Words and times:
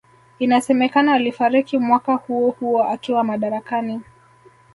Inasemekana 0.39 1.13
alifariki 1.13 1.77
mwaka 1.77 2.13
huohuo 2.13 2.83
akiwa 2.83 3.23
madarakani 3.23 4.01